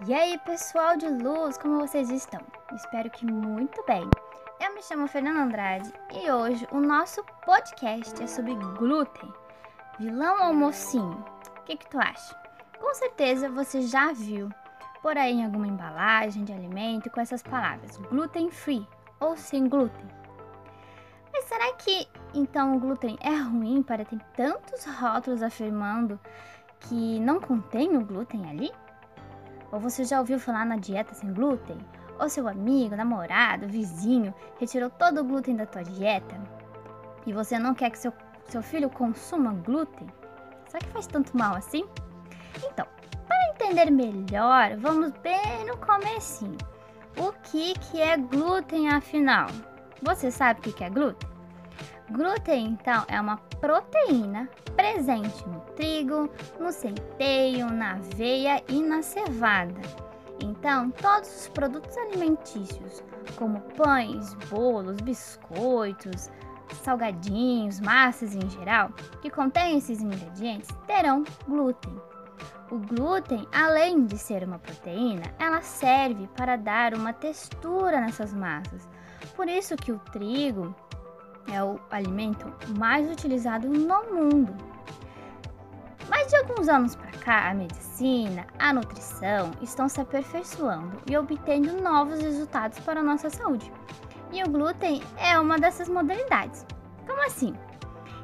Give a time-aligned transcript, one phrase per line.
[0.00, 2.40] E aí, pessoal de luz, como vocês estão?
[2.74, 4.02] Espero que muito bem.
[4.58, 9.32] Eu me chamo Fernanda Andrade e hoje o nosso podcast é sobre glúten.
[10.00, 11.24] Vilão ou mocinho?
[11.56, 12.34] O que, que tu acha?
[12.80, 14.48] Com certeza você já viu
[15.02, 18.88] por aí em alguma embalagem de alimento com essas palavras gluten free
[19.20, 20.08] ou sem glúten.
[21.32, 26.18] Mas será que então o glúten é ruim para ter tantos rótulos afirmando
[26.80, 28.72] que não contém o glúten ali?
[29.72, 31.78] Ou você já ouviu falar na dieta sem glúten?
[32.20, 36.38] Ou seu amigo, namorado, vizinho retirou todo o glúten da tua dieta?
[37.26, 38.12] E você não quer que seu,
[38.44, 40.06] seu filho consuma glúten?
[40.68, 41.84] Será que faz tanto mal assim?
[42.64, 42.86] Então,
[43.26, 46.58] para entender melhor, vamos bem no comecinho.
[47.16, 49.48] O que, que é glúten afinal?
[50.02, 51.31] Você sabe o que é glúten?
[52.12, 56.28] Glúten, então, é uma proteína presente no trigo,
[56.60, 59.80] no centeio, na aveia e na cevada.
[60.42, 63.02] Então, todos os produtos alimentícios,
[63.36, 66.30] como pães, bolos, biscoitos,
[66.82, 68.90] salgadinhos, massas em geral,
[69.22, 71.98] que contêm esses ingredientes, terão glúten.
[72.70, 78.86] O glúten, além de ser uma proteína, ela serve para dar uma textura nessas massas.
[79.34, 80.74] Por isso que o trigo
[81.50, 84.54] é o alimento mais utilizado no mundo.
[86.08, 91.80] Mas de alguns anos para cá, a medicina, a nutrição estão se aperfeiçoando e obtendo
[91.80, 93.72] novos resultados para a nossa saúde.
[94.32, 96.66] E o glúten é uma dessas modalidades.
[97.06, 97.54] Como assim?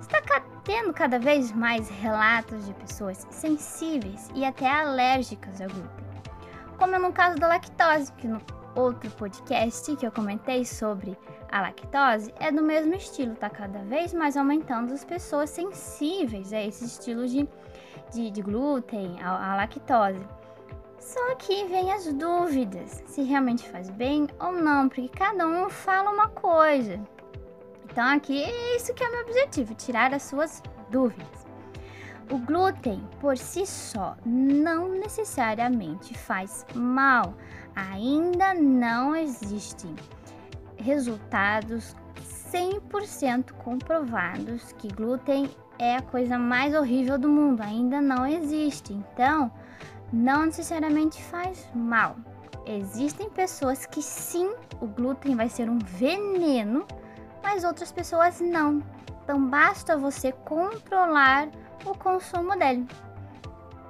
[0.00, 0.20] Está
[0.64, 6.04] tendo cada vez mais relatos de pessoas sensíveis e até alérgicas ao glúten.
[6.78, 8.28] Como no caso da lactose, que
[8.74, 11.16] outro podcast que eu comentei sobre
[11.50, 16.62] a lactose é do mesmo estilo, tá cada vez mais aumentando as pessoas sensíveis a
[16.62, 17.48] esse estilo de,
[18.12, 20.26] de, de glúten, a, a lactose.
[20.98, 26.10] Só que vem as dúvidas se realmente faz bem ou não, porque cada um fala
[26.10, 26.98] uma coisa.
[27.84, 31.43] Então aqui é isso que é o meu objetivo, tirar as suas dúvidas.
[32.30, 37.34] O glúten por si só não necessariamente faz mal.
[37.74, 39.94] Ainda não existem
[40.76, 41.94] resultados
[42.52, 47.62] 100% comprovados que glúten é a coisa mais horrível do mundo.
[47.62, 48.92] Ainda não existe.
[48.92, 49.52] Então,
[50.12, 52.16] não necessariamente faz mal.
[52.66, 56.86] Existem pessoas que sim, o glúten vai ser um veneno,
[57.42, 58.82] mas outras pessoas não.
[59.22, 61.48] Então basta você controlar
[61.84, 62.86] o consumo dele.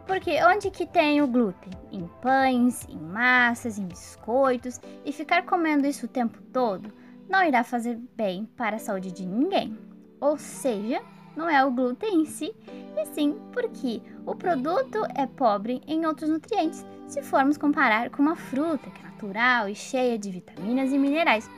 [0.07, 1.73] Porque onde que tem o glúten?
[1.91, 6.93] Em pães, em massas, em biscoitos e ficar comendo isso o tempo todo
[7.29, 9.77] não irá fazer bem para a saúde de ninguém.
[10.21, 11.01] Ou seja,
[11.37, 12.55] não é o glúten em si,
[12.97, 18.37] e sim porque o produto é pobre em outros nutrientes, se formos comparar com uma
[18.37, 21.49] fruta que é natural e cheia de vitaminas e minerais.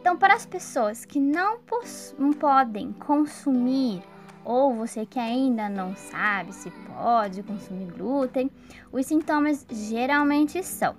[0.00, 1.58] Então, para as pessoas que não,
[2.18, 4.02] não podem consumir
[4.46, 8.48] ou você que ainda não sabe se pode consumir glúten,
[8.92, 10.94] os sintomas geralmente são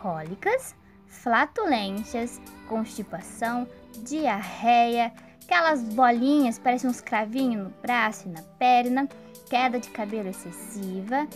[0.00, 0.74] cólicas,
[1.06, 3.68] flatulências, constipação,
[4.02, 5.12] diarreia,
[5.44, 9.06] aquelas bolinhas, parecem uns cravinhos no braço e na perna,
[9.50, 11.28] queda de cabelo excessiva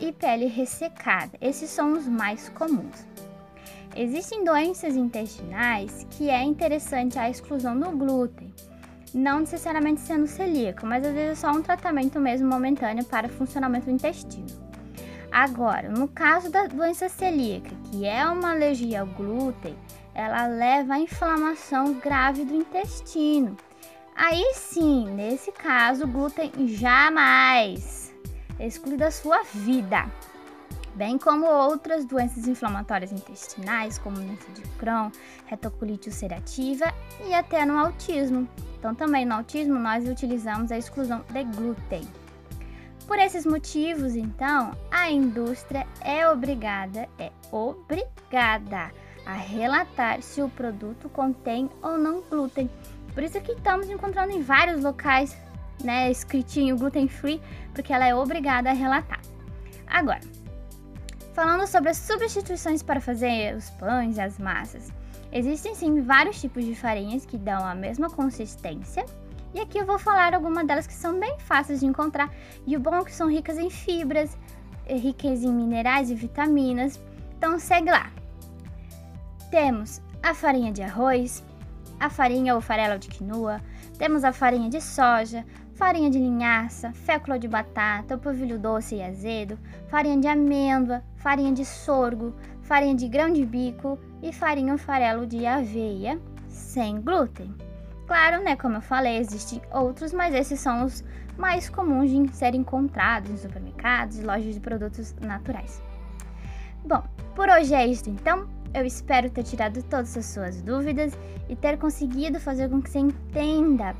[0.00, 1.32] e pele ressecada.
[1.42, 3.06] Esses são os mais comuns.
[3.94, 8.50] Existem doenças intestinais que é interessante a exclusão do glúten
[9.14, 13.30] não necessariamente sendo celíaco, mas às vezes é só um tratamento mesmo momentâneo para o
[13.30, 14.46] funcionamento do intestino.
[15.30, 19.76] Agora, no caso da doença celíaca, que é uma alergia ao glúten,
[20.14, 23.56] ela leva à inflamação grave do intestino.
[24.16, 28.12] Aí sim, nesse caso, o glúten jamais
[28.58, 30.10] exclui da sua vida
[30.98, 35.10] bem como outras doenças inflamatórias intestinais, como doença de Crohn,
[35.46, 36.92] retocolite ulcerativa
[37.24, 38.48] e até no autismo.
[38.76, 42.02] Então, também no autismo, nós utilizamos a exclusão de glúten.
[43.06, 48.90] Por esses motivos, então, a indústria é obrigada, é obrigada
[49.24, 52.68] a relatar se o produto contém ou não glúten.
[53.14, 55.36] Por isso que estamos encontrando em vários locais,
[55.82, 57.40] né, escritinho gluten free,
[57.72, 59.20] porque ela é obrigada a relatar.
[59.86, 60.20] Agora,
[61.38, 64.92] Falando sobre as substituições para fazer os pães e as massas,
[65.30, 69.06] existem sim vários tipos de farinhas que dão a mesma consistência.
[69.54, 72.28] E aqui eu vou falar algumas delas que são bem fáceis de encontrar.
[72.66, 74.36] E o bom é que são ricas em fibras,
[74.84, 76.98] ricas em minerais e vitaminas.
[77.36, 78.10] Então segue lá.
[79.48, 81.44] Temos a farinha de arroz,
[82.00, 83.60] a farinha ou farelo de quinoa,
[83.96, 85.46] temos a farinha de soja,
[85.78, 91.64] farinha de linhaça, fécula de batata, polvilho doce e azedo, farinha de amêndoa, farinha de
[91.64, 97.54] sorgo, farinha de grão de bico e farinha ou farelo de aveia sem glúten.
[98.08, 101.04] Claro, né, como eu falei, existem outros, mas esses são os
[101.36, 105.80] mais comuns de serem encontrados em supermercados e lojas de produtos naturais.
[106.84, 107.04] Bom,
[107.36, 108.48] por hoje é isso então.
[108.74, 111.16] Eu espero ter tirado todas as suas dúvidas
[111.48, 113.94] e ter conseguido fazer com que você entenda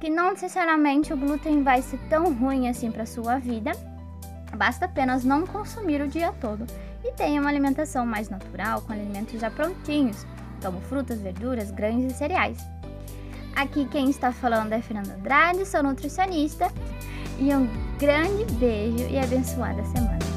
[0.00, 3.72] que não necessariamente o glúten vai ser tão ruim assim para sua vida.
[4.56, 6.66] Basta apenas não consumir o dia todo
[7.04, 10.26] e tenha uma alimentação mais natural, com alimentos já prontinhos,
[10.62, 12.58] como frutas, verduras, grãos e cereais.
[13.54, 16.70] Aqui quem está falando é Fernanda Andrade, sou nutricionista
[17.38, 17.66] e um
[17.98, 20.35] grande beijo e abençoada semana.